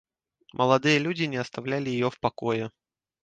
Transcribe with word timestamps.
Молодые 0.53 0.97
люди 0.97 1.25
не 1.25 1.37
оставляли 1.37 1.91
ее 1.91 2.09
в 2.09 2.19
покое. 2.19 2.71